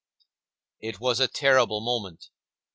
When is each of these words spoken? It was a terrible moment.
It 0.79 0.99
was 0.99 1.19
a 1.19 1.27
terrible 1.27 1.79
moment. 1.79 2.31